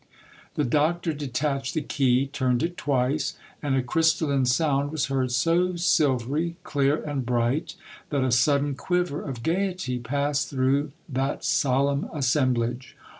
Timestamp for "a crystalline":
3.75-4.47